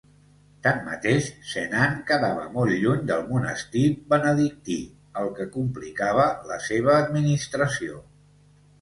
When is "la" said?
6.55-6.63